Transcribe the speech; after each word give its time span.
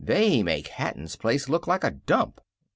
They 0.03 0.41
make 0.41 0.67
Hatton's 0.69 1.15
place 1.15 1.47
look 1.47 1.67
like 1.67 1.83
a 1.83 1.91
dump." 1.91 2.41